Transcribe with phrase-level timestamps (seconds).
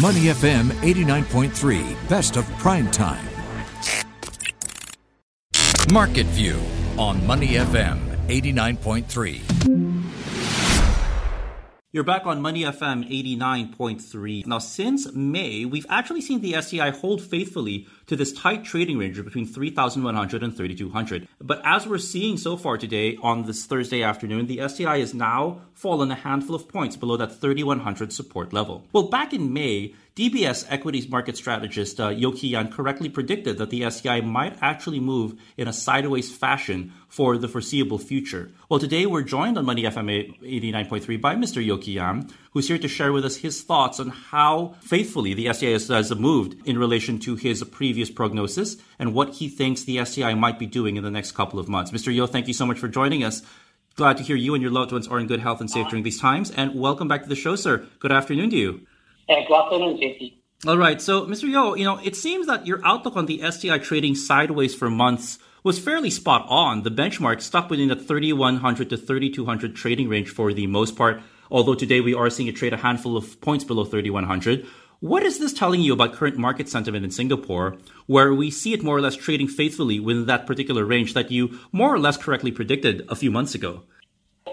[0.00, 3.24] Money FM 89.3, best of prime time.
[5.90, 6.60] Market View
[6.98, 7.98] on Money FM
[8.28, 10.02] 89.3.
[11.92, 14.46] You're back on Money FM 89.3.
[14.46, 19.22] Now, since May, we've actually seen the STI hold faithfully to this tight trading range
[19.22, 21.28] between 3,100 and 3,200.
[21.40, 25.62] But as we're seeing so far today on this Thursday afternoon, the STI has now
[25.74, 28.84] fallen a handful of points below that 3,100 support level.
[28.92, 33.68] Well, back in May, DBS equities market strategist uh, Yeo Kee Yan correctly predicted that
[33.68, 38.50] the STI might actually move in a sideways fashion for the foreseeable future.
[38.70, 41.62] Well, today we're joined on Money FM 89.3 by Mr.
[41.62, 45.52] Yeo Kee Yan, who's here to share with us his thoughts on how faithfully the
[45.52, 50.32] STI has moved in relation to his previous prognosis and what he thinks the STI
[50.32, 51.90] might be doing in the next couple of months.
[51.90, 52.10] Mr.
[52.10, 53.42] Yeo, thank you so much for joining us.
[53.96, 56.02] Glad to hear you and your loved ones are in good health and safe during
[56.02, 56.50] these times.
[56.50, 57.86] And welcome back to the show, sir.
[57.98, 58.86] Good afternoon to you.
[59.28, 60.38] Hey, good afternoon, JC.
[60.66, 61.02] All right.
[61.02, 61.42] So, Mr.
[61.42, 65.38] Yeo, you know, it seems that your outlook on the STI trading sideways for months
[65.62, 66.84] was fairly spot on.
[66.84, 71.74] The benchmark stuck within the 3100 to 3200 trading range for the most part, although
[71.74, 74.66] today we are seeing it trade a handful of points below 3100.
[75.00, 78.82] What is this telling you about current market sentiment in Singapore, where we see it
[78.82, 82.50] more or less trading faithfully within that particular range that you more or less correctly
[82.50, 83.82] predicted a few months ago?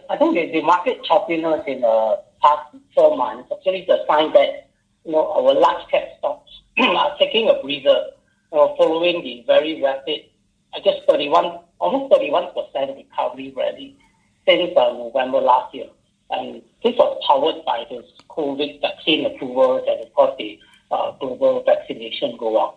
[0.10, 4.34] I think the, the market choppiness in the past four months actually is a sign
[4.34, 4.70] that
[5.06, 8.12] you know our large cap stocks are taking a breather
[8.52, 10.26] you know, following the very rapid,
[10.76, 13.98] I guess 31, almost 31% recovery rally
[14.48, 15.88] since uh, November last year.
[16.34, 20.60] And this was powered by this COVID vaccine approvals and of course the
[20.92, 22.76] uh, global vaccination go.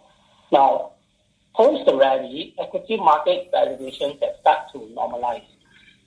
[0.53, 0.93] Now,
[1.55, 5.45] post the rally, equity market valuations have started to normalize.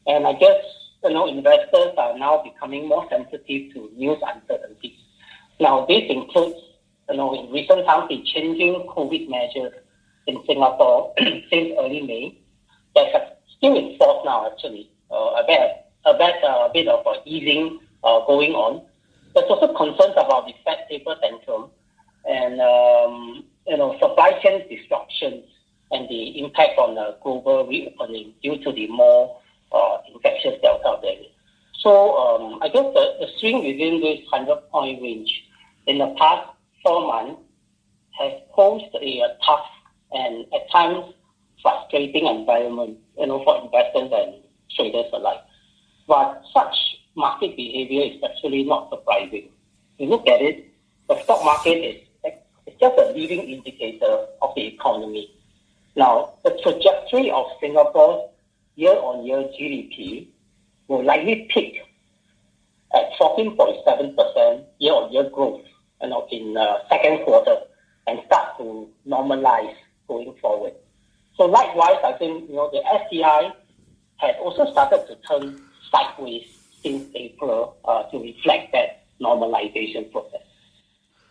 [0.08, 0.64] And I guess
[1.04, 4.98] you know, investors are now becoming more sensitive to news uncertainties.
[5.60, 6.60] Now, this includes,
[7.10, 9.74] you know, in recent times, the changing COVID measures
[10.28, 12.38] in Singapore since early May
[12.96, 14.90] that have still in force now, actually.
[15.12, 18.86] Uh, bit, a bit, uh, bit of uh, easing uh, going on.
[19.34, 21.70] There's also concerns about the Fed taper tantrum
[22.28, 25.46] and, um, you know, supply chain disruptions
[25.92, 29.40] and the impact on the global reopening due to the more
[30.14, 31.28] infectious Delta variant.
[31.80, 35.32] So um, I guess the, the swing within this 100 point range
[35.88, 36.50] in the past
[36.84, 37.42] four months
[38.20, 39.66] has posed a, a tough
[40.12, 41.14] and at times
[41.62, 44.44] frustrating environment, you know, for investors and
[44.76, 45.40] traders alike.
[46.10, 46.76] But such
[47.16, 49.50] market behavior is actually not surprising.
[49.94, 50.66] If you look at it,
[51.08, 55.32] the stock market is it's just a leading indicator of the economy.
[55.96, 58.30] Now, the trajectory of Singapore's
[58.76, 60.30] year-on-year GDP
[60.88, 61.80] will likely peak
[62.96, 65.66] at 14.7% year-on-year growth
[66.02, 67.58] you know, in uh, second quarter
[68.08, 69.76] and start to normalize
[70.08, 70.74] going forward.
[71.38, 73.54] So likewise, I think you know the STI
[74.18, 76.48] has also started to turn sideways
[76.82, 80.42] since April uh, to reflect that normalization process.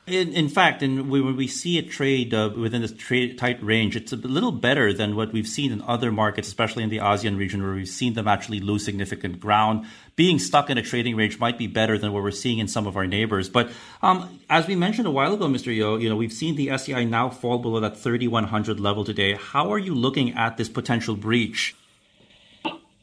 [0.08, 3.94] In, in fact, and when we see a trade uh, within this trade, tight range,
[3.94, 7.36] it's a little better than what we've seen in other markets, especially in the ASEAN
[7.36, 9.84] region, where we've seen them actually lose significant ground.
[10.16, 12.86] Being stuck in a trading range might be better than what we're seeing in some
[12.86, 13.50] of our neighbors.
[13.50, 13.70] But
[14.00, 15.66] um, as we mentioned a while ago, Mr.
[15.66, 19.34] Yeo, you know we've seen the STI now fall below that 3,100 level today.
[19.34, 21.76] How are you looking at this potential breach?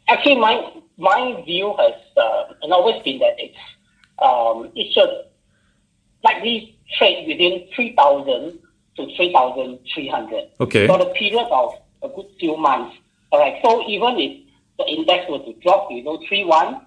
[0.10, 3.58] Actually, my my view has uh, always been that it's
[4.20, 5.26] um, it should
[6.24, 8.60] likely trade within 3,000
[8.98, 10.88] to 3,300 okay.
[10.88, 12.96] for the period of a good few months.
[13.32, 13.60] All right.
[13.64, 14.42] So even if
[14.78, 16.82] the index were to drop below 3.1,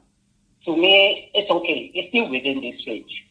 [0.65, 1.91] to me, it's okay.
[1.95, 3.25] It's still within this range.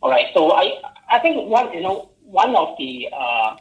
[0.00, 0.26] All right.
[0.34, 3.56] So I, I think one, you know, one of the, uh,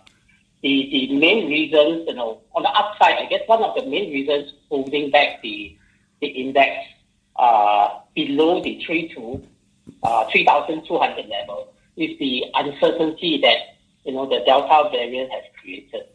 [0.61, 4.11] the, the main reasons, you know, on the upside, I guess one of the main
[4.11, 5.77] reasons holding back the,
[6.23, 6.71] the index
[7.35, 9.43] uh, below the 3 to
[10.03, 13.75] uh, 3,200 level is the uncertainty that
[14.05, 16.05] you know the Delta variant has created.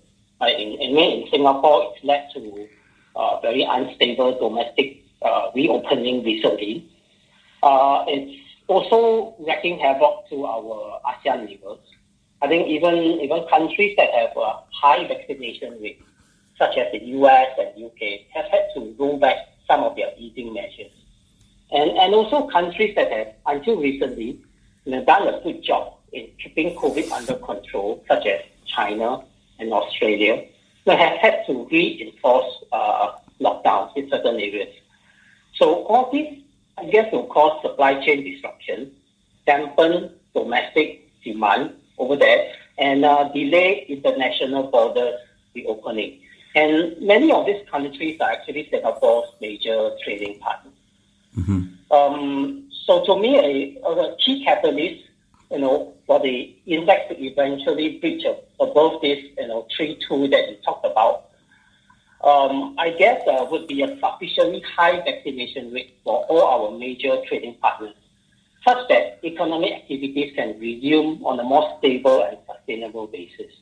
[0.41, 0.59] Right?
[0.59, 2.69] In, in, in Singapore, it's led to
[3.17, 6.91] uh, very unstable domestic uh, reopening recently.
[7.63, 11.81] Uh, it's also wreaking havoc to our ASEAN neighbors.
[12.41, 16.01] I think even even countries that have a high vaccination rate,
[16.57, 19.37] such as the US and UK, have had to roll back
[19.69, 20.91] some of their easing measures.
[21.71, 24.41] And, and also countries that have, until recently,
[24.91, 29.23] have done a good job in keeping COVID under control, such as China
[29.59, 30.45] and Australia,
[30.87, 34.75] they have had to reinforce uh, lockdowns in certain areas.
[35.57, 36.39] So all this,
[36.79, 38.93] I guess, will cause supply chain disruption,
[39.47, 45.21] dampen domestic demand over there and uh, delay international borders
[45.55, 46.21] reopening.
[46.59, 50.75] And many of these countries are actually Singapore's major trading partners.
[51.37, 51.93] Mm-hmm.
[51.93, 55.05] Um, so to me, a, a, key catalyst,
[55.53, 58.25] you know, for the index to eventually breach
[58.59, 61.27] above this, you know, three two that you talked about,
[62.25, 67.23] um, I guess uh, would be a sufficiently high vaccination rate for all our major
[67.29, 67.95] trading partners,
[68.67, 73.53] such that economic activities can resume on a more stable and sustainable basis.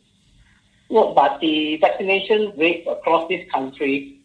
[0.90, 4.20] No, but the vaccination rate across this country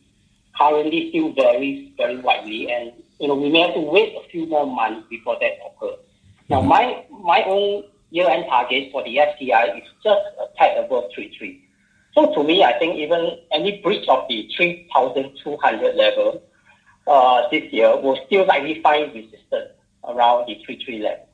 [0.57, 4.45] currently still varies very widely, and you know we may have to wait a few
[4.45, 5.99] more months before that occurs.
[6.49, 6.69] Now, mm-hmm.
[6.69, 11.67] my my own year-end target for the STI is just a tad above three three.
[12.13, 16.43] So to me, I think even any breach of the 3,200 level
[17.07, 19.71] uh, this year will still likely find resistance
[20.03, 21.27] around the 3,3 level.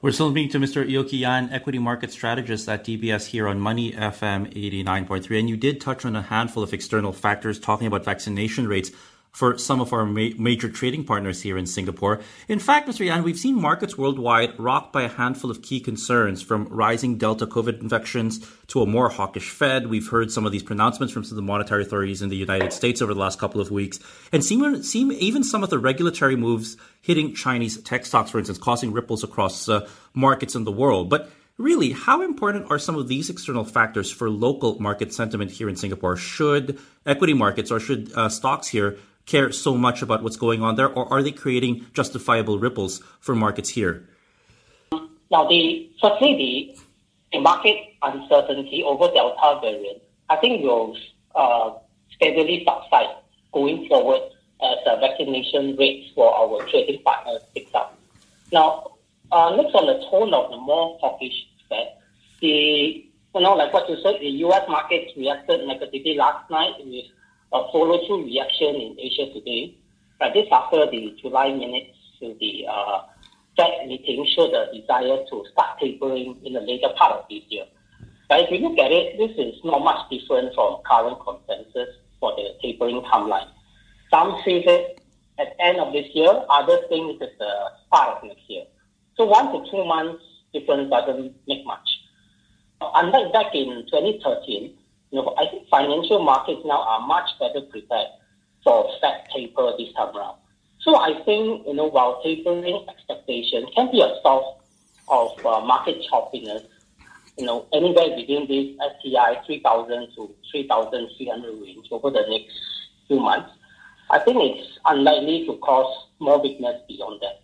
[0.00, 0.88] We're still speaking to Mr.
[0.88, 5.40] Yeo Kee Yan, equity market strategist at DBS here on Money FM 89.3.
[5.40, 8.92] And you did touch on a handful of external factors talking about vaccination rates
[9.32, 12.20] for some of our ma- major trading partners here in Singapore.
[12.48, 13.04] In fact, Mr.
[13.04, 17.46] Yan, we've seen markets worldwide rocked by a handful of key concerns from rising Delta
[17.46, 19.86] COVID infections to a more hawkish Fed.
[19.86, 22.72] We've heard some of these pronouncements from some of the monetary authorities in the United
[22.72, 24.00] States over the last couple of weeks,
[24.32, 28.58] and seem, seem even some of the regulatory moves hitting Chinese tech stocks, for instance,
[28.58, 31.08] causing ripples across uh, markets in the world.
[31.08, 35.68] But Really, how important are some of these external factors for local market sentiment here
[35.68, 36.16] in Singapore?
[36.16, 38.96] Should equity markets or should uh, stocks here
[39.28, 43.34] care so much about what's going on there, or are they creating justifiable ripples for
[43.34, 44.08] markets here?
[45.30, 50.96] Now, the firstly, the, the market uncertainty over Delta variant, I think will
[51.34, 51.74] uh,
[52.16, 53.14] steadily subside
[53.52, 54.22] going forward
[54.62, 57.96] as the vaccination rates for our trading partners picks up.
[58.50, 58.92] Now,
[59.30, 61.88] uh, next on the tone of the more hawkish Fed,
[62.40, 63.04] the
[63.34, 64.64] you know, like what you said, the U.S.
[64.68, 67.04] markets reacted negatively last night with
[67.52, 69.76] a follow-through reaction in Asia today.
[70.18, 73.02] But this after the July minutes to the uh,
[73.56, 77.64] Fed meeting showed a desire to start tapering in the later part of this year.
[78.28, 82.34] But if you look at it, this is not much different from current consensus for
[82.36, 83.48] the tapering timeline.
[84.10, 85.00] Some see it
[85.38, 87.52] at the end of this year, others think it's the
[87.86, 88.64] start of next year.
[89.16, 90.22] So one to two months
[90.52, 91.88] difference doesn't make much.
[92.80, 94.74] Unlike back in 2013,
[95.10, 98.08] you know, I think financial markets now are much better prepared
[98.62, 100.38] for Fed taper this time around.
[100.80, 104.46] So I think, you know, while tapering expectation can be a source
[105.08, 106.64] of uh, market choppiness,
[107.36, 112.54] you know, anywhere within this STI 3,000 to 3,300 range over the next
[113.06, 113.50] few months,
[114.10, 117.42] I think it's unlikely to cause more weakness beyond that.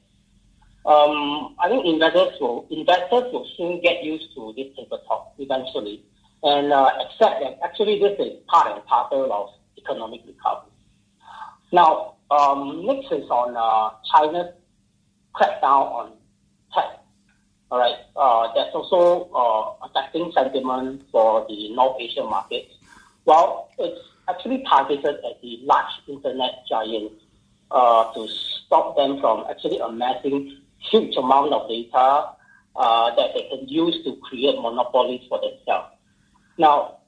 [0.88, 4.66] Um, I think investors will investors will soon get used to this
[5.08, 6.05] talk eventually
[6.44, 9.49] and uh, accept that actually this is part and parcel of
[9.79, 10.70] economic recovery.
[11.73, 14.55] Now, um, next is on uh, China's
[15.35, 16.12] crackdown on
[16.73, 17.00] tech.
[17.70, 22.75] All right, uh, that's also uh, affecting sentiment for the North Asian markets.
[23.25, 27.14] Well, it's actually targeted at the large internet giants
[27.70, 32.29] uh, to stop them from actually amassing huge amount of data
[32.76, 35.93] uh, that they can use to create monopolies for themselves.
[36.58, 36.99] Now,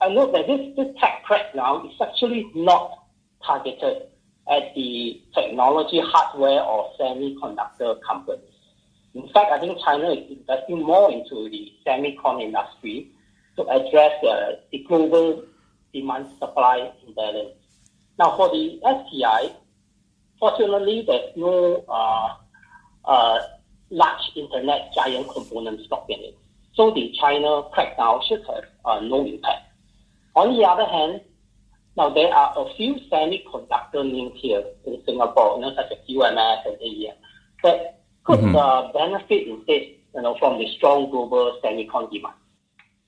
[0.00, 1.22] I note that this, this tech
[1.54, 3.04] now is actually not
[3.44, 4.08] targeted
[4.50, 8.48] at the technology, hardware, or semiconductor companies.
[9.14, 13.10] In fact, I think China is investing more into the semicon industry
[13.56, 15.44] to address uh, the global
[15.92, 17.54] demand supply imbalance.
[18.18, 19.54] Now, for the STI,
[20.40, 22.34] fortunately, there's no uh,
[23.04, 23.38] uh,
[23.90, 26.38] large internet giant component stock in it.
[26.74, 29.68] So the China crackdown should have uh, no impact.
[30.34, 31.20] On the other hand,
[31.96, 36.66] now there are a few semiconductor names here in Singapore, you know, such as UMS
[36.66, 37.14] and AEM,
[37.62, 38.56] that could mm-hmm.
[38.56, 39.82] uh, benefit instead,
[40.14, 42.34] you know, from the strong global semicon demand.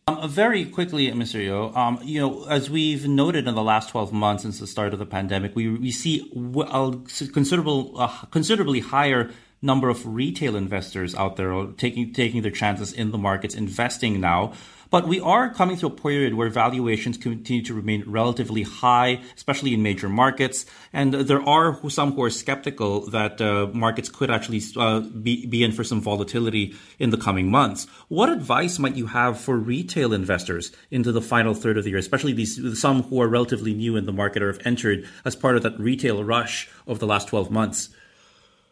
[0.06, 1.37] Um, very quickly, Mr.
[1.37, 4.92] Yeo, um, you know, as we've noted in the last 12 months since the start
[4.92, 6.94] of the pandemic, we, we see a
[7.33, 9.30] considerable, uh, considerably higher
[9.64, 14.52] number of retail investors out there taking taking their chances in the markets, investing now.
[14.90, 19.75] But we are coming to a period where valuations continue to remain relatively high, especially
[19.75, 20.66] in major markets.
[20.92, 25.64] And there are some who are skeptical that uh, markets could actually uh, be, be
[25.64, 27.88] in for some volatility in the coming months.
[28.06, 31.99] What advice might you have for retail investors into the final third of the year,
[31.99, 35.56] especially these some who are relatively new in the market or have entered as part
[35.56, 37.88] of that retail rush of the last 12 months?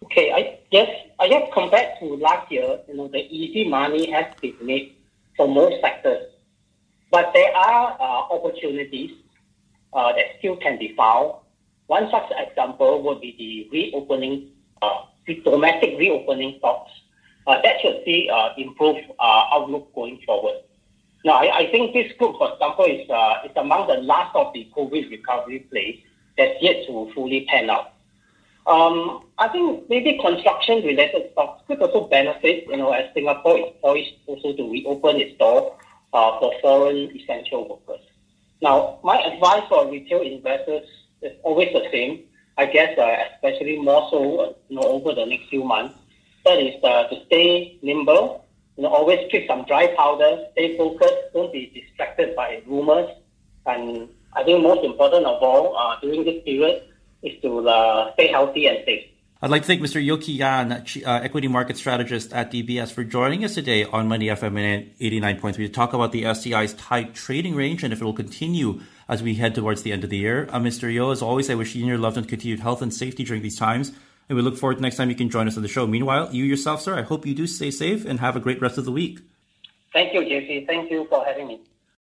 [0.05, 0.32] Okay,
[0.73, 0.89] Guess
[1.21, 4.97] I guess compared to last year, you know, the easy money has been made
[5.37, 6.33] for most sectors.
[7.11, 9.11] But there are uh, opportunities
[9.93, 11.35] uh, that still can be found.
[11.89, 16.91] One such example would be the reopening, uh, the domestic reopening talks.
[17.47, 20.63] Uh, that should see uh, improved uh, outlook going forward.
[21.23, 24.55] Now, I, I, think this group, for example, is, uh, is among the last of
[24.55, 26.01] the COVID recovery plays
[26.39, 27.93] that's yet to fully pan out.
[28.67, 34.15] Um, I think maybe construction-related stocks could also benefit, you know, as Singapore is poised
[34.27, 35.77] also to reopen its door
[36.13, 38.05] uh, for foreign essential workers.
[38.61, 40.87] Now, my advice for retail investors
[41.23, 42.25] is always the same.
[42.59, 45.95] I guess, uh, especially more so, uh, you know, over the next few months.
[46.45, 48.45] That is uh, to stay nimble.
[48.77, 50.47] You know, always keep some dry powder.
[50.53, 51.33] Stay focused.
[51.33, 53.11] Don't be distracted by rumors.
[53.67, 56.83] And I think most important of all, uh, during this period,
[57.23, 59.07] is to uh, stay healthy and safe.
[59.45, 60.01] I'd like to thank Mr.
[60.01, 64.27] Yeo Kee Yan, uh, equity market strategist at DBS, for joining us today on Money
[64.27, 68.81] FM 89.3 to talk about the STI's tight trading range and if it will continue
[69.09, 70.49] as we head towards the end of the year.
[70.53, 70.93] Uh, Mr.
[70.93, 73.43] Yeo, as always, I wish you and your loved ones continued health and safety during
[73.43, 73.91] these times.
[74.29, 75.89] And we look forward to next time you can join us on the show.
[75.89, 78.79] Meanwhile, you yourself, sir, I hope you do stay safe and have a great rest
[78.79, 79.19] of the week.
[79.93, 80.67] Thank you, JC.
[80.69, 81.61] Thank you for having me.